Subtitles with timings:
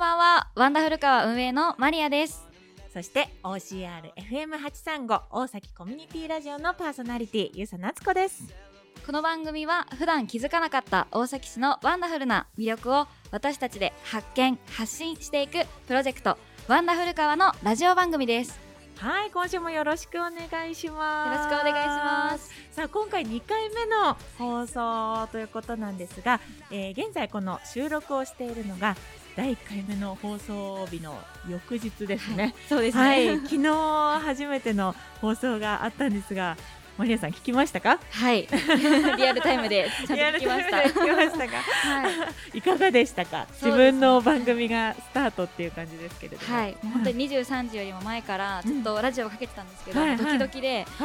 [0.00, 0.48] ばんは。
[0.54, 2.48] わんだふるかわ運営のマリアです。
[2.90, 8.48] そして OCRFM835 大崎コミュニティラジオのパーソナリティゆうさなつこです。
[9.04, 18.58] この番組は普段気づかなかった大崎市のワンダフルな魅力を私たちで発見発信していくプロジェクトわんだふるかわのラジオ番組です。
[18.96, 21.52] はい今週もよろしくお願いします。
[21.52, 22.50] よろしくお願いします。
[22.72, 26.40] さあ今回2回目の放送ということなんですが、
[26.70, 28.96] えー、現在この収録をしているのが
[29.40, 36.58] 第1回目の放送日の翌日ですね、はい、そうですね、はい、昨日初めての放送があったんですが
[37.00, 37.98] マリアさん聞きましたか？
[38.10, 38.46] はい、
[39.16, 40.76] リアルタイムでちゃんと聞きました。
[40.76, 41.56] 聞きましたか？
[41.56, 42.12] はい。
[42.58, 43.46] いかがでしたか？
[43.54, 46.54] 自分の番組がスタートっていう感じですけれども。
[46.54, 46.76] はい。
[46.82, 50.84] 本当に23時よりも前からちょっとラジオをかけてたんですけど、ドキドキで、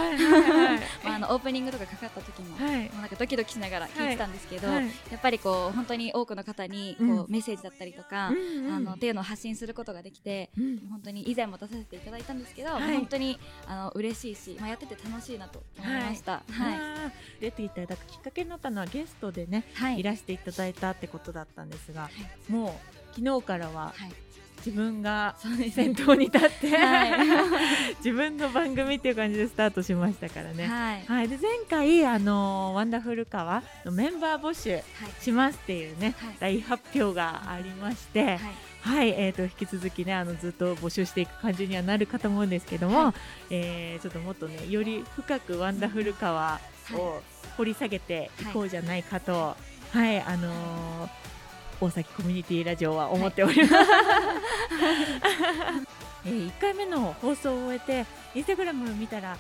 [1.06, 4.82] まああのオープニングとかかかった時も、もうなんかドキドキしながら聞いてたんですけど、や
[5.16, 8.32] っぱりこう本当に多くの方にこうメッセージだったりとか、あ
[8.82, 10.50] のっていうのを発信することができて、
[10.90, 16.44] 本当に以前も出させていただいたんですけど、本当にあの嬉しいし、まあやってて楽しいなと思いました。
[16.50, 16.76] は
[17.40, 22.10] い、出ていただくきっかけになったのはゲストでね、はい、いらしていただいたってことだったんですが、は
[22.50, 23.94] い、もう昨日からは、
[24.66, 25.36] 自分が
[25.74, 27.12] 先頭に立って、はい、
[28.04, 30.66] 自分の番組っていう感じでスタートしましたからね。
[30.66, 34.82] はい、はい、で前回あのワンダフルカワのメンバー募集
[35.22, 38.40] しますっていうね、はい、大発表がありまして。
[38.82, 43.14] はい、えーと、引き続きねあのずっと募集していく感じにはなるかと思うんですけども、はい、
[43.50, 46.60] えー、ちょっともっとねより深くワンダフルカワ
[46.94, 47.20] を
[47.58, 49.58] 掘り下げていこうじゃないかと、は
[49.96, 51.10] い、はい、あのー、
[51.86, 53.74] 大崎コミュニティラジオは思っております。
[53.76, 53.86] はい、
[56.26, 59.38] えー、1回目の放送を終えてインスタグラム見たら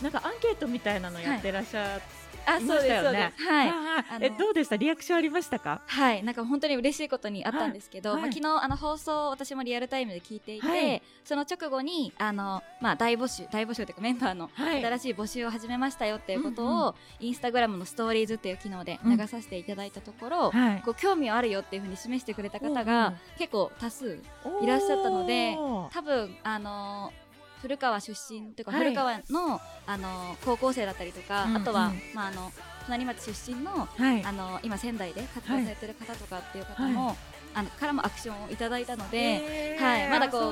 [0.00, 2.27] なんかアンケートみたいなのやってらっしゃって。
[2.46, 3.72] あ、そうです、ね、はい。
[4.20, 4.76] え、どうでした？
[4.76, 5.82] リアクションありましたか？
[5.86, 6.22] はい。
[6.22, 24.22] なんか本当に嬉しいことにあったんですけど、はい、まあ、昨日、あの、放送私もリアルタイムで聞いていて、はい、その直後に、あの、まあ、大募集、大募集というかメンバーの新しい募集を始めましたよっていうことを、インスタグラムのストーリーズっていう機能で流させていただいたところ、うんこう興味あるよっていうふうに示してくれた方が結構多数
[24.62, 25.56] いらっしゃったので、
[25.92, 27.27] 多分、あのー
[27.62, 32.52] 古川出身というか、古川のあの高校生だったりとか、あとは、まあ、あの
[32.86, 33.88] 隣町出身の,、
[34.24, 37.16] あの今仙台で活動されてる方とかっていう方も、
[37.58, 40.42] あのからもアクションをいただいたので、はい、まだこう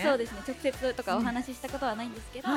[0.00, 2.48] そうですね直接とかお話ししたことはないんですけど、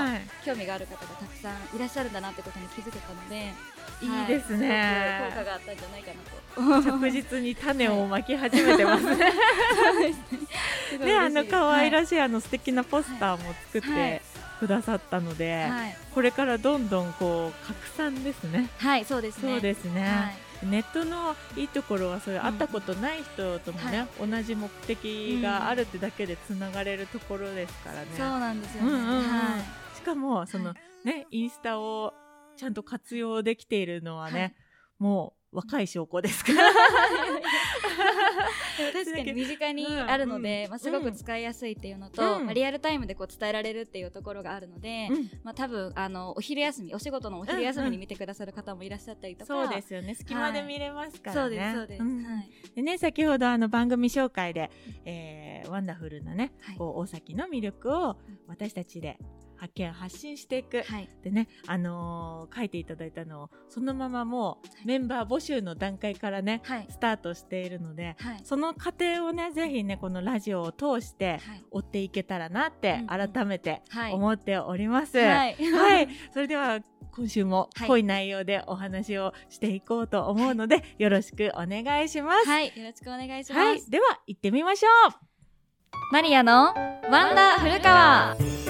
[0.45, 3.79] 興味がある方がたくさんいらっしゃるんだなってことに気づけたので。
[4.01, 6.11] いいですね、効果があったんじゃないか
[6.63, 9.33] なと着実に種をまき始めてますね。
[11.05, 14.21] ね、あの可愛らしいあの素敵なポスターも作って
[14.59, 15.69] くださったので、
[16.13, 18.69] これからどんどんこう拡散ですね。
[18.77, 19.51] はい、そうですね。
[19.51, 20.48] そうですね。
[20.63, 28.07] ネットのいいところはそういう会ったことない人ともね、同じ目的があるってだけでつながれるところですからね。
[28.15, 28.91] そうなんですよね。
[28.91, 29.57] は
[29.93, 32.13] い、しかもその、ねインスタを
[32.57, 34.53] ちゃんと活用できているのはね、はい、
[34.99, 36.53] もう若い証拠ですか。
[38.93, 50.15] ら確かに身近にあるので、うん、まあ、すごく使いやすいっていうのと、うん、まあ、リアルタイムでこう伝えられるっていうところがあるので、うん、まあ、多分あのお昼休みお仕事のお昼休みに見てくださる方もいらっしゃったりとか、そうですよね。
[50.15, 54.71] 隙間で見れますからね、はい、そうですそうです、はい、でね先ほどあの番組紹介で、
[55.05, 58.17] えー、ワンダフルなね、はい、こう大崎の魅力を
[58.47, 59.17] 私たちで
[59.59, 71.39] 発見発信していく、はい、でね、あのー、書いていただいたのをそのままもうメンバー募集の段階からね、はい、スタートしているので、はい、その過程をねぜひねこのラジオを通して
[71.71, 73.81] 追っていけたらなって改めて
[74.13, 75.17] 思っております。
[75.19, 75.57] はい、
[76.31, 76.79] それでは
[77.11, 82.47] 今週も濃い内容でお話をしていこうと思うので、よろしくお願いします。
[82.47, 83.89] はい、よろしくお願いします。
[83.89, 86.13] では行ってみましょう。
[86.13, 86.73] マリアの
[87.11, 88.68] ワンダー古川。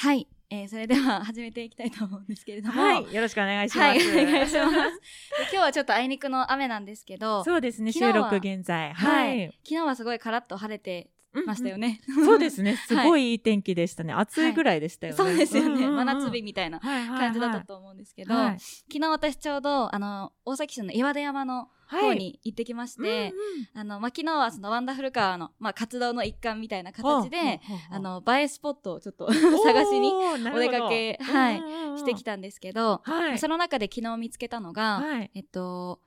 [0.00, 0.26] はい。
[0.48, 2.80] えー、それでは始めていきたいと思うんですけれども。
[2.80, 3.14] はい。
[3.14, 3.98] よろしくお願いします。
[4.00, 4.72] はい、お願いします。
[4.72, 7.44] 今日はちょっとあいにくの雨なんですけど。
[7.44, 8.94] そうですね、収録現在。
[8.94, 9.52] はい。
[9.62, 11.10] 昨日はすごいカラッと晴れて
[11.46, 12.00] ましたよね。
[12.08, 12.76] うんうん、そうですね。
[12.88, 14.12] すごいいい天気でしたね。
[14.12, 15.16] はい、暑いぐらいでしたよね。
[15.16, 23.34] そうですよね、真夏日みたいな感じだったと思うんですけど、はいはいはい、昨日私ちょうど、あの、大崎市の岩出山の方に行ってきまして、はいうんうん、
[23.74, 27.60] あの、まあ、昨日はそのワンダフルカーの、まあ、活動の一環みたいな形で、
[27.90, 31.58] あの、映えスポットをちょっと 探しにお出かけ、はい、
[31.98, 36.00] してきたんですけど、はい、その中で昨日見つけたのが、はい、えっと、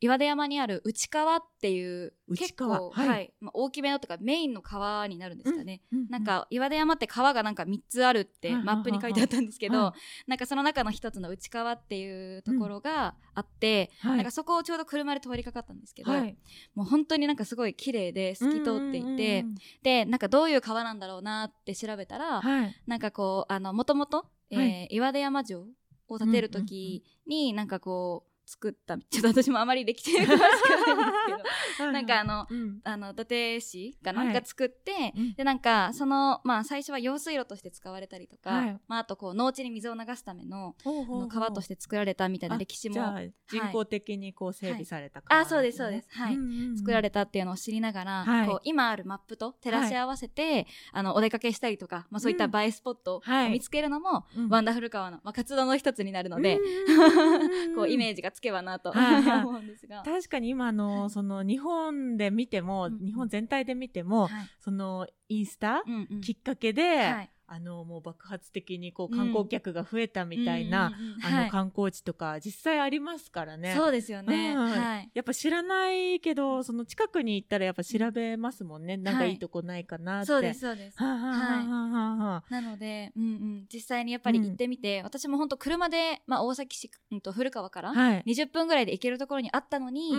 [0.00, 9.94] 岩出山にある内川っていう結構、はい、はい、まあ、大きめのとかメインの川になるんですかね、うんうんうん、なんか岩出山って川がなんか3つあるってマップに書いてあったんですけど、は
[10.26, 16.12] い、なんかその中の一つの内川っていうところがあって、うん、なんかそこをちょうど車で通りかかったんですけど、
[16.74, 19.16] もう本当になんかすごい綺麗で透き通っていて、うんうんう
[19.52, 22.40] ん、でなんかどういう川なんだろうなって調べたら、
[22.86, 24.24] なんかこうあのもともと
[24.88, 25.66] 岩出山城
[26.08, 28.98] を建てる時に、なんかこう作った。
[28.98, 31.09] ちょっと私もあまり歴史が詳しくないんで。
[32.00, 34.24] なんかあの、うん、あの伊達市がな？
[34.24, 40.74] んか作って、はい、でなんかそのまあ最初は用水路として使われたりとか、はい、まああとこう農地に水を流すための
[41.28, 42.96] 川として作られたみたいな歴史も
[43.48, 46.08] 人工的にこう整備された川、ね、あそうですそうです。
[46.10, 56.58] はい、うんうんうん、作られたっていうのを知りながら、こう今あるマップと照らし合わせて、あのお出かけしたりとか、まあ、そういった映えスポットを見つけるのも、ワンダフル川の、まあ、活動の一つになるので、
[57.74, 60.02] こうイメージがつけばなと 思うんですが。
[60.04, 64.28] 確かに今の、その日本で見ても、日本全体で見ても、
[64.60, 65.82] そのインスタ、
[66.22, 70.92] きっかけで、あのもう爆発的にこう観光客が増えたみたいな、
[71.24, 73.74] あの観光地とか実際ありますからね。
[73.76, 75.10] そうですよね、はい。
[75.12, 78.96] やっぱ知らないけどその近くに行ったらやっぱ調べますもんね。
[78.96, 80.26] なんかいいとこないかなって。
[80.26, 81.02] そうですそうです。
[81.02, 82.52] はい。
[82.52, 90.12] なので、うんうん、実際にやっぱり行ってみて、私も本当車でまあ大崎市、うんと古川から20分ぐらいで行けるところにあったのに、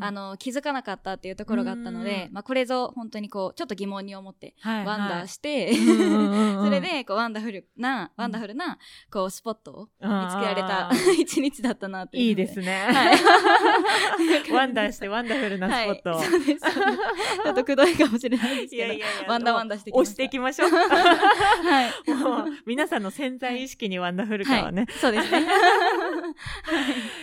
[0.00, 8.78] あの気づかなかったっていうところがあったので、まあこれぞ本当にこうちょっと疑問に思って wonder して、それでこうワンダフルな、ワンダフルな
[9.10, 12.88] こうスポットを見つけられた 一日だったなっていいですね。
[12.92, 13.18] はい、
[14.52, 16.60] wonder してワンダフルなスポット、はい、そうです。
[16.60, 20.70] ちょっとくどいかもしれないですけど、いやいやいや wonder wonder して押していきましょう。
[20.70, 22.10] はい。
[22.14, 24.86] もう皆さんの潜在意識にわんだふるかわね。
[25.00, 25.46] そうですね。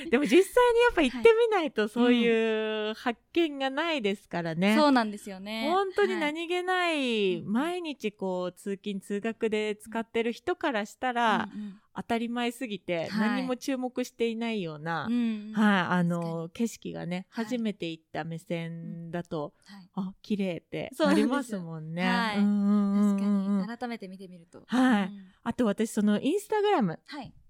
[0.10, 4.75] でも実際にやっぱ行ってみないとそういう発見がないですからね。
[4.78, 5.69] そうなんですよね。
[5.69, 22.03] 本当に何気ない、毎日こう通勤通学で使ってる人からしたら、うんうん、当たり前すぎて何も注目していないような、はい、はい、あの景色がね、初めて行った目線だと、はい、あ綺麗ってありますもんね。
[22.03, 23.77] はい、確かに。
[23.77, 24.63] 改めて見てみると。
[24.65, 25.12] はい。
[25.44, 26.97] あと私そのインスタグラムっ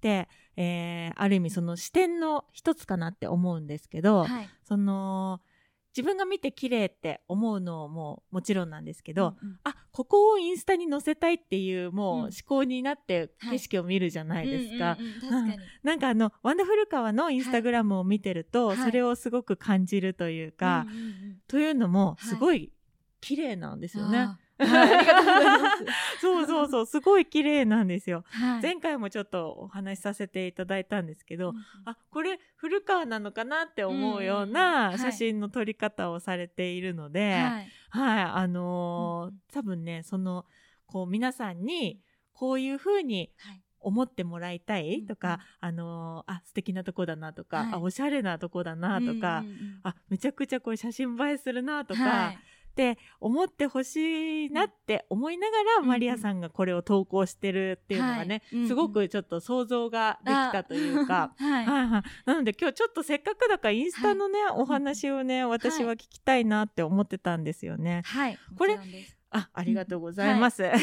[0.01, 0.27] て、はい、
[0.57, 5.41] えー、ある意味その視点の一つかなって思うんですけど、はい、その
[5.95, 14.97] 自分が見て綺麗って思うのももちろんなんですけど、うんうん、あここをインスタに載せたいっていうもう思考になって景色を見るじゃないですか。
[15.83, 20.85] なんかあのワンダフル川のインスタグラムを見てると、はい、それをすごく感じるというか、
[21.47, 22.73] というのもすごい
[23.21, 24.37] 綺麗なんですよね。
[26.19, 26.34] そう
[26.69, 40.45] そうそう、すごい綺麗なんですよ、はい、前回もちょっとお話しさせていただいたんですけど、うん、あ、これ古川なのかなって思うような写真の撮り方をされているので、はい、はい、あのーうん、多分ね、その、
[40.85, 41.99] こう皆さんに
[42.33, 43.31] こういうふうに、
[43.85, 52.37] 思ってもらいたいとか、うん、あのー、あ、素敵なとこだなとか、はい、あ、おしゃれなとこだなとか、うんうんうん、あ、めちゃくちゃこれ写真映えするなとか、はい
[52.75, 68.01] って思ってほしいなって思いながら、マリアさんがこれを投稿してるっていうのがね、すごくちょっと想像ができたというか、 はい、はい、なので今日ちょっとせっかくだからインスタのね、お話をね、私は聞きたいなって思ってたんですよね。
[68.05, 68.37] はい。
[68.57, 68.77] これ、
[69.35, 70.63] あ、ありがとうございます。
[70.63, 70.79] はい、イン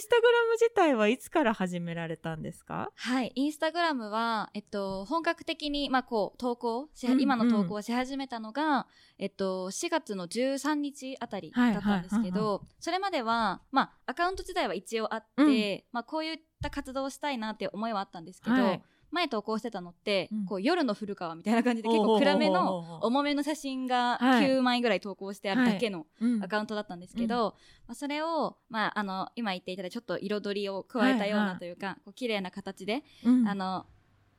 [0.00, 2.90] スタグラム自体はいつから始められたんですか？
[2.94, 8.86] はい、インスタグラムは、えっと、本格的に、まあ、こう、投稿し、うんうん、今の投稿をし始めたのが、
[9.18, 26.06] えっと、4月の13日あたりだったんですけど、それまでは、まあ、アカウント自体は一応あって、うん、まあ、こういった活動をしたいなっていう思いはあったんですけど、はい前投稿してたのって、うん、こう夜の古川みたいな感じで結構暗めの重めの写真が9枚ぐらい投稿してあるだけの
[26.42, 27.52] アカウントだったんですけど、はいうん、
[27.88, 33.86] まあ、それを、まあ、あの今言っていただいたちょっと彩りを加えたようなというか、はいはい、こう綺麗な形で、うん、あの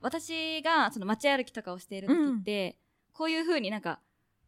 [0.01, 2.78] 私がその街歩きとかをしている時って、
[3.13, 4.00] こういう風になんか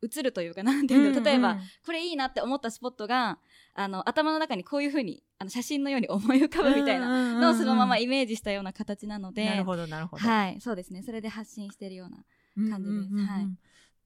[0.03, 3.39] 映るというかなんていうの、例えばこれいいなって思ったスポットが
[3.75, 10.23] あの頭の中にこういうふうにあの写真のように思い浮かぶみたいなのをそのままイメージしたような形なのでなるほどなるほど。
[10.23, 11.01] はいそうですね。
[11.01, 13.47] それで発信してるような感じです、はい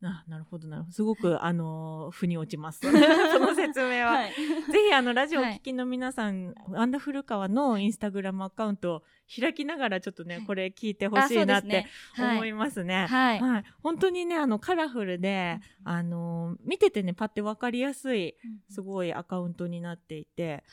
[0.03, 0.93] あなるほどなるほど。
[0.93, 2.81] すごく、あの腑に落ちます。
[2.85, 2.91] そ
[3.39, 4.35] の説明は、はい、ぜ
[4.89, 9.03] ひあのラジオお聞きの皆さん、はい、アンダフル川のインスタグラムアカウントを
[9.39, 11.87] 開きながらちょっとね、はい、これ聞いてほしいなって
[12.17, 13.07] 思いますね。
[13.07, 18.35] はい、はい、本当にねあのカラフルで、うん、あの見ててねパッてわかりやすい
[18.69, 20.63] すごいアカウントになっていて、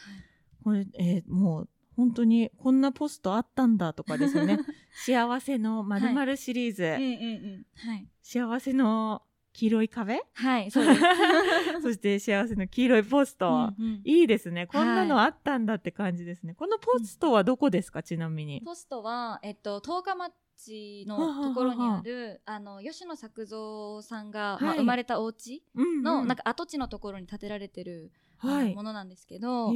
[0.62, 4.59] これ、えー、もう本当にこんなポストあったんだとかですね。
[5.05, 6.95] 幸せのまるシリーズ、はい。
[6.97, 7.91] うんうんうん。
[7.91, 9.23] はい、幸せの
[9.55, 10.21] 黄色い壁？
[10.33, 11.01] はいそうです。
[11.81, 14.67] そして幸せの黄色いポスト、うんうん、いいですね。
[14.67, 18.61] こんなのあったんだって感じですね、はい、このポストはどこですか、ちなみに。
[18.65, 29.75] ポストはえっと十日町のところにあるあの吉野作造さんが、はい、まあ、生まれたお家の、うんうん、なんか跡地のところに建てられてる、はい、ものなんですけど、はい、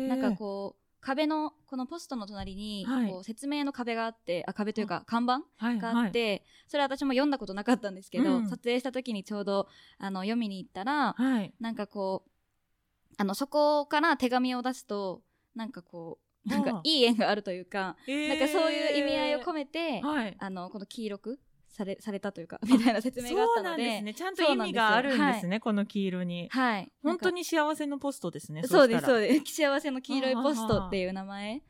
[0.00, 5.40] なんかこう壁のこのポストの隣にこう説明の壁があってあ壁というか看板
[5.78, 9.68] があって、それ私も読んだことなかったんですけど、撮影した時にちょうど
[9.98, 11.14] あの読みに行ったら、
[11.60, 15.22] なんかこうあのそこから手紙を出すと
[15.54, 17.96] なんかこうなんかいい縁があるというか、
[18.28, 20.00] なんかそういう意味合いを込めて、
[20.38, 21.40] あのこの黄色く
[21.72, 24.02] されされたというか みたいな説明があったので。
[24.02, 26.48] ね、ちゃんと意味があるんですね、はい、この黄色に。
[26.50, 26.92] はい。
[27.02, 29.44] 本当に幸せのポストですねそうですそうです。
[29.54, 31.62] 幸せの黄色いポストっていう名前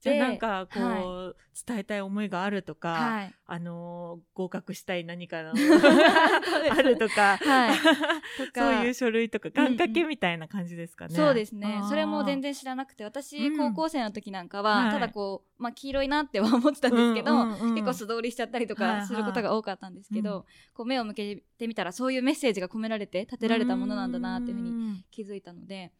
[0.00, 5.52] じゃあなんかこう、はい、伝えたい思いがあるとか、はい、あの合格したい何かの
[6.70, 7.76] あるとか、はい、
[8.54, 11.80] そういう書類とか願掛けみたいな感じですかね、うんうん、そうですね。
[11.88, 25.84] それも全然知らなくて私、高校生の時なんかは、ただこう、まあ、黄色いなっては思ってたんですけど、うんうんうん、結構素通りしちゃったりとかすることが多かったんですけど、はいはい、こう目を向けてみたらそういうメッセージが込められて立てられたものなんだなっていうふうに気づいたので。
[25.84, 25.90] うん、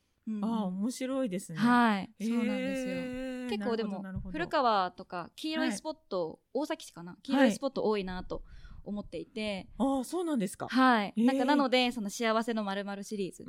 [0.42, 1.58] あ面白いですね。
[1.58, 3.58] はい、そうなんですよ。
[3.58, 7.16] 結構でも古川とか黄色いスポット、はい、大崎市かな？
[7.22, 8.42] 黄色いスポット多いなと
[8.84, 10.66] 思っていて、ああそうなんですか。
[10.68, 13.42] はい、なんかなのでその幸せのまるまるシリーズ。
[13.42, 13.46] っ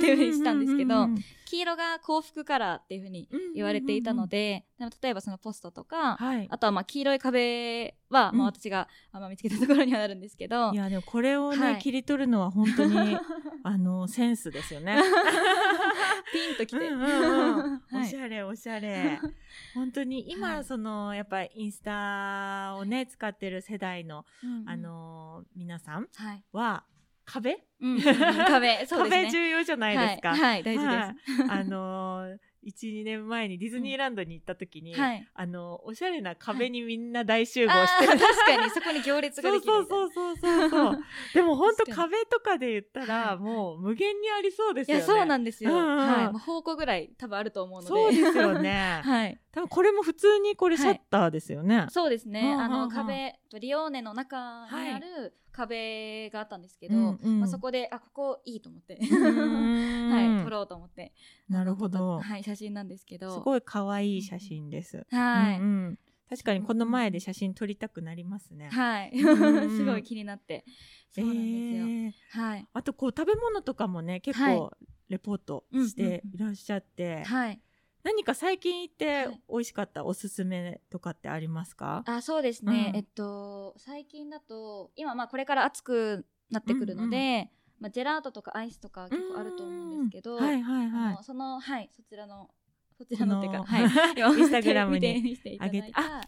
[0.00, 1.08] ていうふうにしたんですけど
[1.46, 10.72] 黄色が幸福カラーっていうふうに言われていたので、でも例えばそのポストとか、はい、あとはまあ黄色い壁は、まあ、私が、あまあ、見つけたところにはなるんですけど。
[10.72, 13.16] いやでもこれをね、はい、切り取るのは本当に
[13.64, 15.00] あのセンスですよね。
[16.32, 18.02] ピンときて、うんうんうん。
[18.02, 19.20] おしゃれおしゃれ。
[19.74, 24.24] 本当に今、そのやっぱりインスタをね使ってる世代の、
[24.66, 26.08] あの皆さん
[26.52, 26.84] は、
[27.24, 29.24] 壁、うん、壁、そうですね。
[29.24, 30.30] 壁重要じゃないですか。
[30.30, 31.52] はい、はい、大事です。
[31.52, 32.38] あのー
[32.70, 35.00] 12年前にディズニーランドに行った時に、うん。
[35.00, 40.98] はい、あのおしゃれな壁にみんな大集合して、はい、確かにそこに行列ができるそうそうそうそうそう。
[41.34, 45.04] でも本当壁とかで言ったら、もう無限にありそうですよね。
[45.04, 47.88] いやそうなんですよ、うんうん、はい、もう方向ぐらい多分あると思うので。
[47.88, 49.00] そうですよね。
[49.04, 49.40] はい。
[49.56, 58.98] 多分これも普通にこれシャッターですよね、そうですね、あの壁リオーネの中にある、壁があったんですけど、うんうん、まあ、そこであここいいと思って。
[59.00, 61.12] はい撮ろうと思って。
[61.48, 63.34] なるほど、はい、写真なんですけど。
[63.34, 65.98] すごい可愛い写真です、はい、うんうん。
[66.28, 68.68] 確かにこの前で写真撮りたくなりますね。
[68.70, 70.64] はい、すごい気になって。
[71.10, 71.86] そうなんですよ。
[71.86, 72.68] えー、はい。
[72.72, 74.72] あとこう食べ物とかもね結構
[75.08, 77.60] レポートしていらっしゃって、はい。
[78.06, 87.48] 何か最近行って美味しかったおすすめとかってありますか、あそうですね、うん、えっと最近だと今まあこれから暑くなってくるので、うんうん、
[87.80, 92.48] まあ、ジェラートとかアイスとか結構あると思うんですけど、はいはいはい、そのはいそちらの
[92.96, 93.82] そちらのっていうか、はい、
[94.38, 96.22] インスタグラムに上げてあ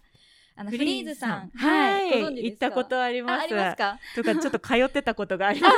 [0.57, 3.43] あのフリーズさん、はい、行ったことあります。
[3.45, 3.99] ありますか？
[4.17, 5.75] とかちょっと通ってたことがあります。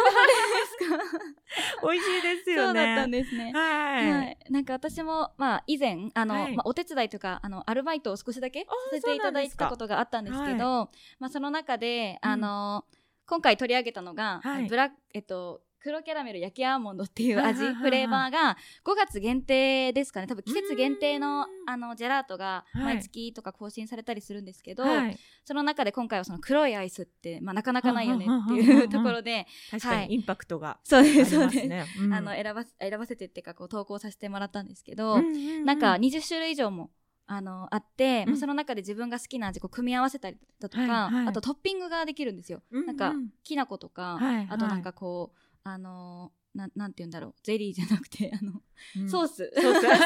[1.82, 2.64] 美味しいですよね。
[2.66, 3.52] そうだったんですね。
[3.52, 4.10] はい。
[4.10, 12.99] はい、なんか私も、まあ、以前、あの、はい、まあ、お手伝いとか、あの、アルバイトを少しだけさせていただいたことがあったんですけど、はい、まあ、その中で、あの、うん、
[13.30, 20.26] 今回取り上げたのが、ブラえっと、黒キャラメル焼きアーモンドっていう味、フレーバーが5月限定ですかね。
[20.26, 32.12] 多分季節限定のあのジェラートが毎月とか更新されたりするんですけど、はい、その中で今回はその黒いアイスって、まあ、なかなかないよねっていうところで、確かにインパクトが、そうです、そうです。
[32.12, 35.22] あの、選ば、選ばせてっていうか、こう投稿させてもらったんですけど、
[35.64, 36.90] なんか20種類以上も
[37.32, 42.60] あのあって、うん、その中で自分が好きな味を組み合わせたりだとか、はいはい、あとトッピングができるんですよ。
[42.72, 47.34] うんうん、なんかきな粉とか、はいはい、あとなんかこうあのななんて言うんだろう。
[47.44, 48.62] ゼリーじゃなくてあの、うん、
[49.08, 49.52] ソース。
[49.54, 49.80] ソース。
[49.80, 49.98] ソー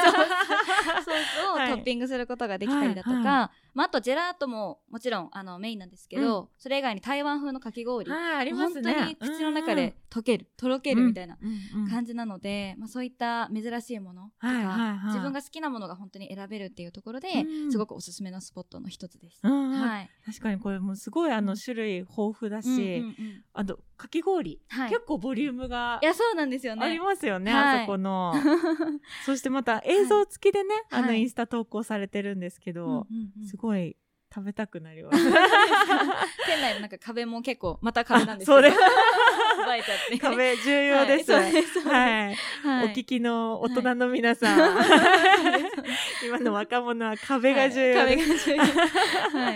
[1.03, 11.37] スをトッピングすることができたりだとか、はいはい、まあ、あとジェラートももちろんあのメインなんですけど、うん、それ以外に台湾風のかき氷ああります、ね、本当に口の中で溶ける、とろけるみたいな
[11.89, 17.27] 感じなので、まあ、そういった珍しいものとか、はいはいはい、自分が好きなものが本当に選べるっていうところで、
[17.69, 19.45] すごくおすすめのスポットの一つです。
[19.45, 26.85] はい、確かにこれもすごいあの種類豊富だし、うんうんうん、あとかき氷、はい、結構ボリュームがいやそうなんですよね。
[26.85, 28.33] ありますよね、はい、あそこの
[29.25, 33.07] そしてまた映像付きでね、はい、あのインスタ投稿されてるんですけど、は
[33.43, 33.95] い、すごい
[34.33, 35.17] 食べたくなります。
[35.23, 35.33] 店
[36.61, 38.67] 内のなんか壁も結構また壁なんですけど。
[38.67, 40.17] 映えちゃって。
[40.19, 42.37] 壁重要です、はい、はい、
[42.85, 48.71] お聞きの大人の皆さん、はい、今の若者は壁が重要です、はい、壁が
[49.31, 49.39] 重要。
[49.39, 49.55] は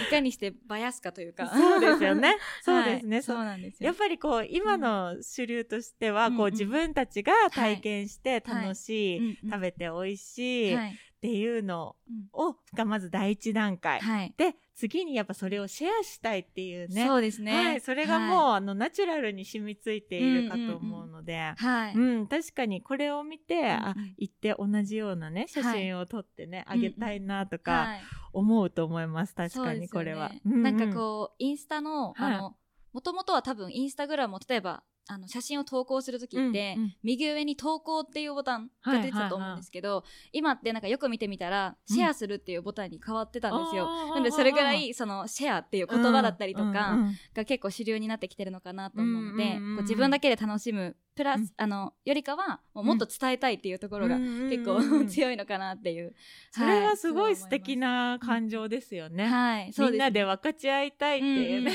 [0.00, 1.48] いいかにしてバヤすかというか。
[1.48, 2.36] そうですよね。
[2.62, 3.16] そうですね。
[3.16, 3.86] はい、そうなんですよ。
[3.86, 10.98] やっぱりこう、今の主流としては、うん、こう、自分たちが体験して楽しい、はい、食べて美味しい、はい。
[11.20, 11.96] っていうの
[12.32, 17.06] を、がまず第一段階、はい、で次にやっぱそれをシェアしたいっていうね。
[17.06, 21.94] そうですね、はい、それがもう、はい、あのナチュラルに染みついているかと思うので、はい。
[21.94, 27.98] うん、確かにこれを見て、うんうん、あ行って同じようなね写真を撮ってね、あげたいなとか
[28.32, 29.34] 思うと思います。
[29.34, 30.30] 確かにこれは。
[30.30, 32.56] ねうんうん、なんかこうインスタのあの
[32.92, 46.98] もともとは多分インスタグラムを例えばあの写真を投稿する時って、うんうん、右上に投稿っていうボタンが出てたと思うんですけど、はいはいはい、今ってなんかよく見てみたらシェアするっていうボタンに変わってたんですよ、うん、なんでそれぐらいそのシェアっていう言葉だったりとか
[47.34, 56.14] が結構主流になってきてるのかなと思うので、うんうんうん、こう自分だけで楽しむプラス、うん、あのよりかはもっと伝えたいっていうところが結構、うん、強いのかなっていう、
[56.50, 61.72] それはすごい素敵な感情ですよね、はい、みんなで分かち合いたいっていうね、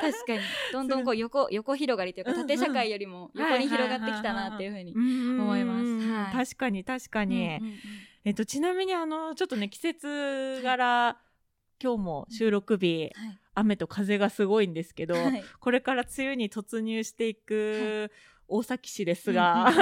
[0.00, 0.38] 確かに。
[0.72, 4.92] どんどんこう横 横広がりというか縦社会よりも横に広がってきたなっていうふうに
[5.40, 7.74] 思います、はい、確かに確かに、うんうんうん、
[8.24, 13.38] えっとちなみにあのちょっとね季節柄、はい、今日も収録日、はい。
[13.56, 18.10] 雨と風がすごいんですけど、はい、これから梅雨に突入していく
[18.48, 19.76] 大崎市ですが、雨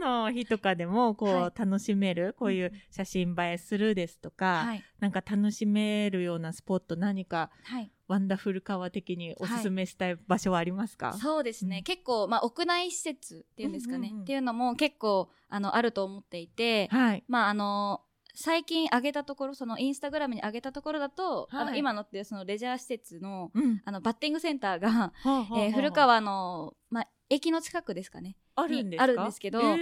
[0.00, 16.88] の日とかでもこう、はい、楽しめるこういう写真映えするですとか、はい、なんか楽しめるようなスポット何か、はい、ワンダフル川的におすすめしたい場所はありますか、そうですね、うん、結構、まあ、屋内施設っていうんですかね、うんうんうん、っていうのも結構あのあると思っていて、
[17.28, 18.02] まああの
[18.34, 29.74] 最近上げたところそのインスタグラムに上げたところだと、はい、あの今のってそのレジャー施設のうん、あのバッティングセンターが、はあはあ、えー、古川の、まあ、駅の近くですかねあるんですあるんですけど、は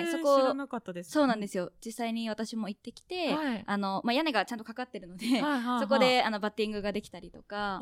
[0.00, 0.54] い、そこ
[1.02, 1.72] そうなんですよ。
[1.84, 7.80] 実際に私も行ってきて、はい、あのまあ、屋根がちゃんとかかってるので、はいはいはい、 そこであのバッティングができたりとかあ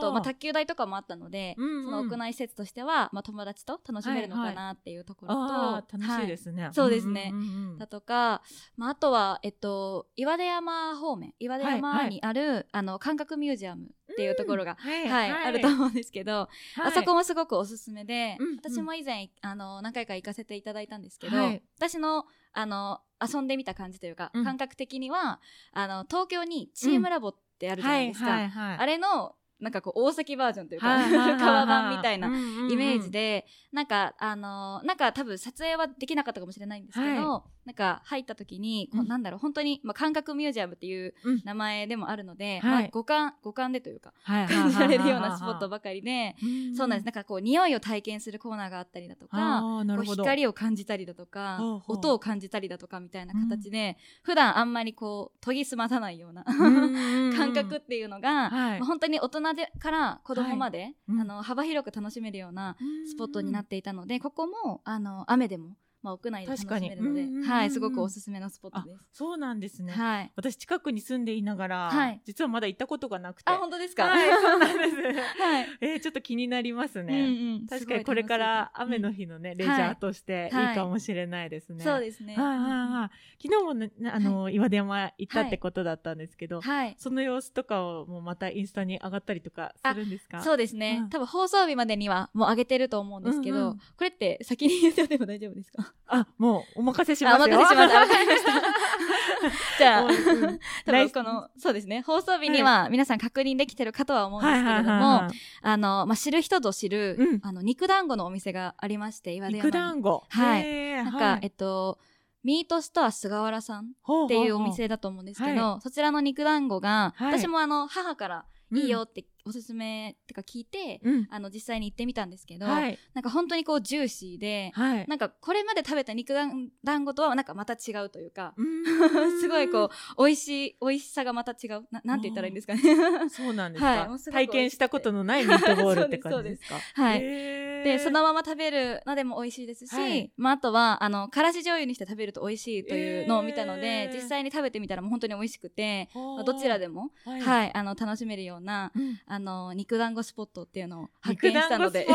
[0.00, 8.42] と、まあ、卓球台とかもあったので、うんうん、その屋内施設としては、まあ、友達と楽しめるのかなっていうところと、はいはい、楽しいですね、はい、そうですね、うんうんうん、だとか、
[8.76, 11.34] まあ、あとは、えっと、岩出山方面。
[11.38, 16.48] 岩出山にある、はいはい、あの感覚ミュージアムっていうところが、はい、はい、あると思うんですけど、
[16.82, 21.36] あそこもすごくおすすめで、うんうん、私も以前あの何回か行かせていただいたんですけど、
[21.76, 25.40] 私のあの遊んでみた感じというか、うん、感覚的には
[25.72, 30.98] あの東京にチームラボってあるじゃないですか、あれのなんかこう大崎バージョンというか、
[31.38, 32.30] 川版みたいなイ
[32.76, 46.34] メージで、なんかあのー、なんか多分撮影はできなかったかもしれないんですけど、はい、なんか入った時に、こうなんだろう本当に、まあ、感覚ミュージアムっていう名前でもあるので、まあ、五感五感でというか、感じられるようなスポットばかりで、
[46.76, 47.04] そうなんです。
[47.04, 56.44] なんかこう匂いを体験するコーナーがあったりだとかこう光を感じたりだとか音を感じたりだとかみたいな形で、普段あんまりこう研ぎ澄まさないような
[57.36, 69.06] 感覚っていうのが、まあ、本当に大人でから子供まで、はいあの幅広く楽しめるようなスポットになっていたのでここもあの雨でもまあ、屋内で楽しめるので、はい、すごくおすすめのスポットです。
[69.12, 69.92] そうなんですね。
[69.92, 73.50] はい、私近くに住んでいながら、はい、実はまだ行ったことがなくて。
[73.50, 74.04] あ、本当ですか？
[74.06, 74.96] はい、 そうなんです。
[74.96, 77.20] はい、えー、ちょっと気になりますね。
[77.20, 81.84] うんうん、確かにこれから雨の日のね、うん、レジャーとしていいかもしれないですね。
[81.84, 82.34] そうですね。
[82.36, 83.42] はいはいはい。
[83.42, 90.42] 昨日もね、あの、岩出山行ったってことだったんですけど、はい、その様子とかをもうまたインスタに上がったりとかするんですか？
[90.42, 95.89] そうですね、うん、多分放送日までにはもう上げてると思うんですけど、うんうん、これって先に言っても大丈夫ですか？
[96.06, 96.80] あ、もう。
[96.80, 97.94] お任せしますお任せします。
[97.94, 98.52] わかりました。
[99.78, 105.22] じゃあ、うん、多分この、そうですね、放送日には皆さん確認できてるかとは思うんですけれども、
[105.62, 110.24] あの、まあ、知る人ぞ知る、うん、あの、肉団子のお店がありまして、岩出山肉団子？
[110.28, 111.04] はい。
[111.04, 111.98] なんか、えっと、
[112.42, 128.54] ミートストア菅原さんっていうお店だと思うんですけど、そちらの肉団子が、私もあの、母からいいよっておすすめってか聞いて、うん、あの実際に行ってみたんですけど、はい、なんか本当にこうジューシーで、はい、なんかこれまで食べた肉団子とはなんかまた違うというか
[129.40, 132.80] すごいこう美味しい美味しさがまた違うななんて言ったらいいんですかね。
[133.28, 136.78] そうなんですか、はい、体験したことのないミートボールって 感じですか？
[136.94, 137.70] はい。
[137.84, 152.04] でそのまま食べるのでも美味しいですし、はい、まあ、あとはあのからし醤油にして食べると美味しいというのを見たので実際に食べてみたらもう本当に美味しくて、まあ、どちらでも、はい、あの楽しめるような、うん、あの肉団子スポットっていうのを発見したので。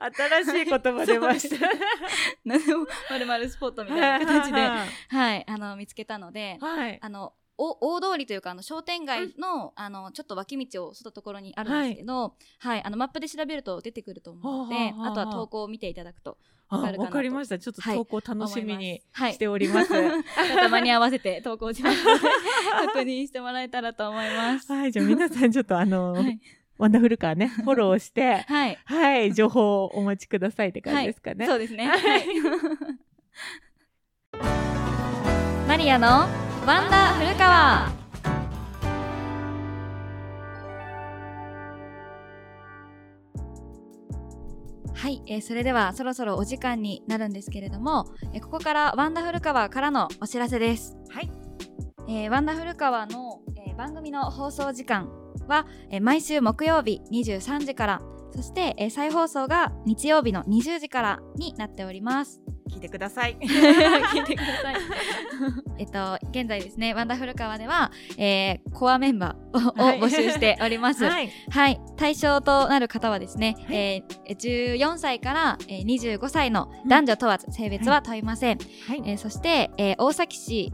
[0.00, 1.68] 新しい言葉出ました。
[2.44, 4.60] まるまるスポットみたいな形で
[5.08, 5.44] はい。
[5.48, 17.58] あの見つけたので、はい、あの大通りというかあの商店街のうん、あのちょっと脇道を沿ったところにあるんですけど、はい、はい、あのマップで調べると出てくると思うので、はあとは投稿を見ていただくとわかりました。
[17.58, 21.98] ちょっと投稿楽しみにしております、はい、また間に合わせて投稿します。
[22.86, 24.72] 確認してもらえたらと思います。
[24.72, 26.38] はいじゃあ皆さんちょっとあのー
[26.78, 28.78] わんだふるかわね、フォローして、はい。
[28.86, 31.44] はい、情報をお待ちくださいって感じですかね。
[31.44, 31.86] そうですね。
[31.86, 32.24] はい。
[35.68, 38.00] マリアのわんだふるかわ。
[44.94, 50.98] はい、えー、それではそろそろお時間になるんですけれども、えー、ここからわんだふるかわからのお知らせです。
[51.08, 51.30] はい。
[52.08, 55.08] えー、わんだふるかわの、えー、番組の放送時間
[55.48, 58.02] は、えー、毎週木曜日23時から
[58.34, 63.36] そして、えー、再放送が日曜日の20時からになっております聞いてください。
[63.40, 64.76] 聞いてください。
[65.78, 74.36] えっと現在ですねわんだふるかわでは、えー、コアメンバーを募集しております、 はい、はい、対象となる方はですね、はい、えー、
[74.76, 80.72] 14歳から、えー、25歳の男女問わず性別は問いません、はい、えー、そして、えー、大崎市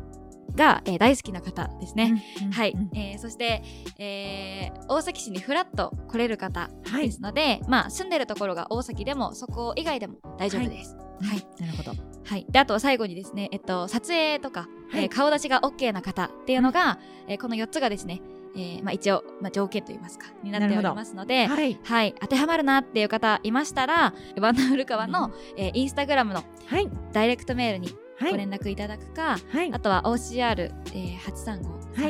[0.56, 2.22] が、えー、大好きな方ですね。
[2.52, 3.62] はい、えー、そして、
[3.98, 10.96] えー、大崎市にふらっと来れる方ですので、はい、まあ住んでるところが大崎でもそこ以外でも大丈夫です。
[10.96, 11.92] はい、なるほど。
[12.24, 18.20] はい、であと最後にですね、えっと、撮影とか、はい、えー、顔出しが OK な方っていうのが、うん、えー、この4つがですね、
[18.56, 31.62] えーまあ、一応、まあ、条件といいますかになっておりますので、はい、はい、当てはまるなっていう方いましたらワンダフルカワの、うん、えー、インスタグラムの、はい、ダイレクトメールにご連絡いただくか、はい、あとは OCR、えー、835さん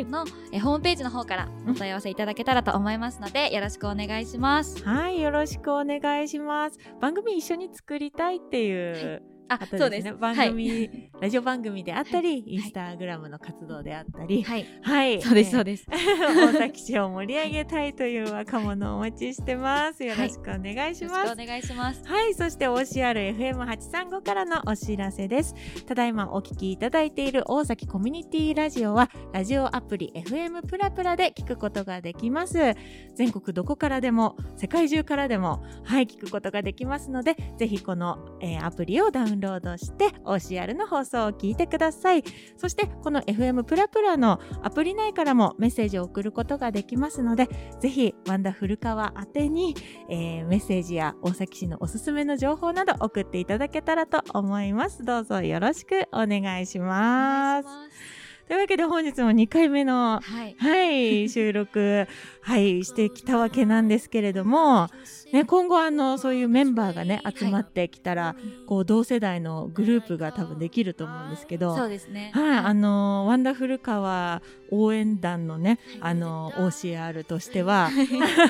[0.05, 4.83] の、はい、えー、ホームページの方からお問い合わせいただけたらと思いますので、よろしくお願いします。
[4.85, 6.79] はい、よろしくお願いします。
[7.01, 10.13] 番組一緒に作りたいっていう、はいあ、そうですね。
[10.13, 14.67] 番組、はい、ラジオ番組であったり、はい、インスタグラムの活動であったり、はい。
[14.83, 15.23] はい。
[15.23, 15.87] そうです、そうです。
[15.91, 20.05] 大崎市を盛り上げたいという若者をお待ちしてます。
[20.05, 21.15] よろしくお願いします。
[21.15, 22.03] はい、お願いします。
[22.05, 22.35] はい。
[22.35, 25.55] そして OCRFM835 からのお知らせです。
[25.87, 32.75] ただいまお聞きいただいている大崎コミュニティラジオは、ラジオアプリ FM プラプラで聞くことができます。
[33.15, 42.25] 全国どこからでも、世界中からでも、はい、聞くことができますので、ぜひこの、えー、アプリをダウンロードして OCR の放送を聞いてください。
[42.57, 47.49] そしてこの FM プラプラのアプリ内からもメッセージを送ることができますので
[47.81, 49.75] ぜひワンダフルカ宛てに、
[50.09, 55.05] えー、メッセージや大崎市のおすすめの情報など送っていただけたらと思います。
[55.05, 58.16] どうぞよろしくお願いします。
[58.47, 62.07] というわけで本日も2回目の、はい、はい、収録、
[62.43, 64.89] はい、してきたわけなんですけれども、
[65.33, 72.31] ね、今後あの、そういうメンバーがね、集まってきたら、はい、こう、同世代のグループが多分できると思うんですけど、そうですね。
[72.35, 77.91] はい、あの、ワンダフル川応援団のね、あの、OCR としては、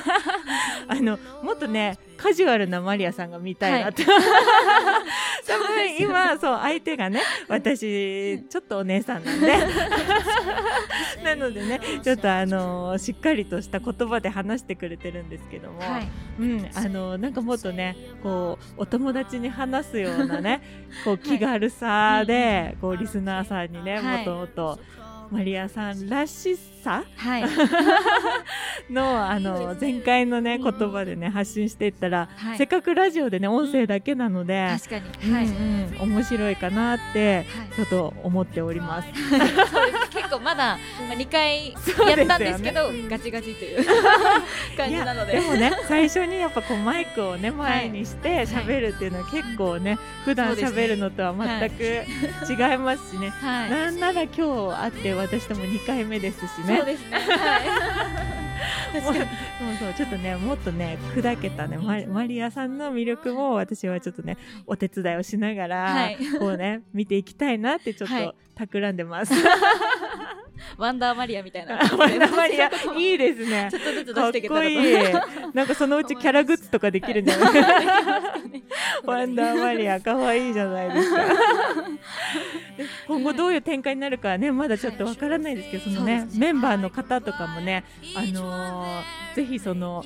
[0.87, 4.21] あの、もっとね、カジュアルなマリアさんが見たいなって、はい、
[5.47, 9.53] 多分今そう相手がね私ちょっとお姉さんなんで。
[11.23, 16.07] なのでねちょっとあのしっかりとした言葉で話してくれてるんですけども、はい、
[16.39, 20.61] うんあのなんかもっとねこうお友達に話すようなね
[21.03, 24.79] こう気軽さで、こうリスナーさんにね、もっともっと
[25.29, 27.43] マリアさんらしさ、はい、
[28.91, 37.45] のあの前回のね言葉でね発信していったら、はい、せっかくラジオでね音声だけなので、確かに、はい、うんうん、面白いかなって
[37.75, 39.07] ちょっと思っております。
[40.11, 43.85] 結構まだ、まあ、2回やったんですけど、ね、ガチガチという
[44.77, 45.33] 感じなので。
[45.33, 56.76] でもね最初にやっぱこうマイクをね前にして喋るっていうのは結構ね普段喋るのとは全く違いますしね、はい、なんなら今日会って私とも2回目ですしね。
[56.77, 57.17] そうですね。
[57.17, 57.57] は
[58.33, 58.37] い。
[59.01, 69.33] そうそうちょっとねもっとね砕けたねママリアさんの魅力も私はちょっとねお手伝いをしながら、はい、こうね見ていきたいなってちょっと企んでます。
[70.77, 71.75] ワンダーマリアみたいな。
[71.77, 73.67] ワンダーマリア、 いいですね。
[73.71, 74.67] ちょっとずつ出していけたらと。
[74.67, 75.53] いい。
[75.53, 77.53] なんかそのうちキャラグッズとかできるんじゃない？
[77.53, 77.73] ですか。
[79.05, 81.21] ワンダーマリア、可愛いじゃないですか。
[83.07, 87.83] 今後どういう展開になるかね、まだちょっとわからないですけど、そのね、メンバーの方とかもね、
[88.15, 88.85] あの
[89.35, 90.03] ぜひその、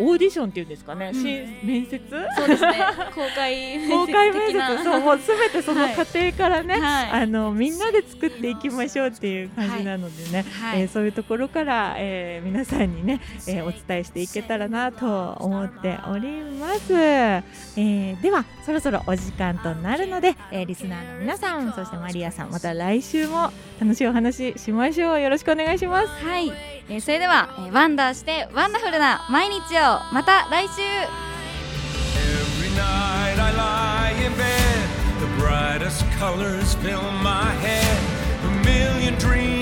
[0.00, 2.00] オーディションっていうんですかね、うん、面接？
[2.36, 2.72] そうですね。
[3.14, 4.84] 公開面接公開面接？
[4.84, 25.20] そうもう全てその過程からね、はい、あのみんなで作っていきましょうっていう感じなのでね、はい、えー、そういうところから、えー、皆さんにね、えー、お伝えしていけたらなと思っております、えー、ではそろそろお時間となるので、えー、リスナーの皆さんそしてマリアさんまた来週も楽しいお話しましょう。
[25.20, 26.08] よろしくお願いします。
[26.08, 26.50] はい、
[26.88, 30.82] えー、それでは、えー、ワンダーしてワンダフルな毎日をまた来週。
[32.18, 37.98] Every night I lie in bed The brightest colors fill my head.
[38.44, 39.57] A million dreams